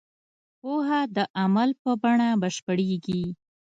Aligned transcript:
پوهه 0.59 0.99
د 1.15 1.17
عمل 1.41 1.69
په 1.81 1.91
بڼه 2.01 2.29
بشپړېږي. 2.41 3.23